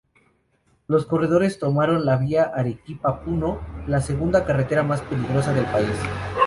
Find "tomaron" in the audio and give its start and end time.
1.59-2.07